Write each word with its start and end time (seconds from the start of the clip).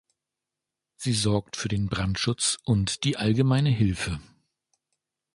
Sie 0.95 1.13
sorgt 1.13 1.55
für 1.57 1.67
den 1.67 1.87
Brandschutz 1.87 2.57
und 2.65 3.03
die 3.03 3.17
allgemeine 3.17 3.69
Hilfe. 3.69 4.19